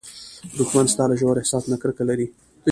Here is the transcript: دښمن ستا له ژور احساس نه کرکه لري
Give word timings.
دښمن 0.57 0.85
ستا 0.93 1.03
له 1.09 1.15
ژور 1.21 1.35
احساس 1.39 1.63
نه 1.71 1.77
کرکه 1.81 2.03
لري 2.09 2.27